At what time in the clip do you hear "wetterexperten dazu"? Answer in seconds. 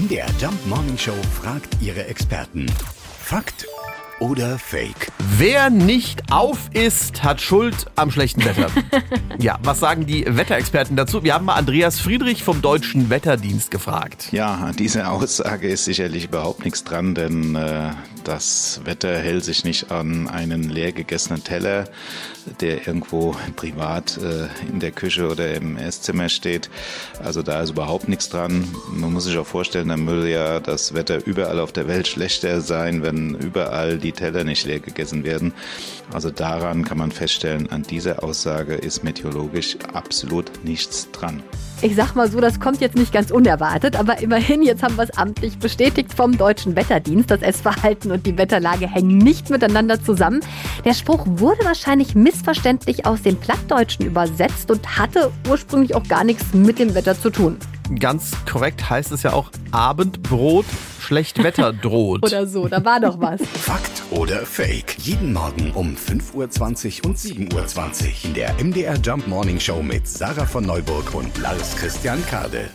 10.26-11.22